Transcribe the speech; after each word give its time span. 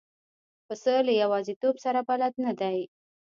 پسه 0.67 0.93
له 1.07 1.13
یوازیتوب 1.21 1.75
سره 1.85 1.99
بلد 2.09 2.33
نه 2.45 2.51
دی. 2.59 2.79